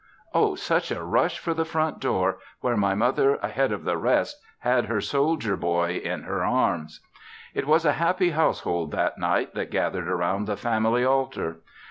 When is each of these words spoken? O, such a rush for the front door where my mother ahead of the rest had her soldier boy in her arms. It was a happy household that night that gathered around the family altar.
O, 0.33 0.55
such 0.55 0.89
a 0.89 1.03
rush 1.03 1.37
for 1.37 1.53
the 1.53 1.63
front 1.63 1.99
door 1.99 2.39
where 2.61 2.75
my 2.75 2.95
mother 2.95 3.35
ahead 3.35 3.71
of 3.71 3.83
the 3.83 3.97
rest 3.97 4.41
had 4.61 4.85
her 4.85 4.99
soldier 4.99 5.55
boy 5.55 6.01
in 6.03 6.23
her 6.23 6.43
arms. 6.43 7.01
It 7.53 7.67
was 7.67 7.85
a 7.85 7.91
happy 8.01 8.31
household 8.31 8.89
that 8.93 9.19
night 9.19 9.53
that 9.53 9.69
gathered 9.69 10.07
around 10.07 10.47
the 10.47 10.57
family 10.57 11.05
altar. 11.05 11.57